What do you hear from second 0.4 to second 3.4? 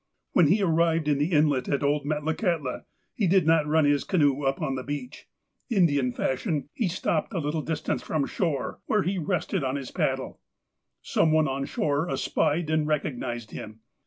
he arrived in the inlet at old Metlakahtla, he